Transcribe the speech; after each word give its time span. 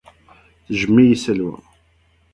Tejjem-iyi 0.65 1.15
Salwa. 1.23 1.57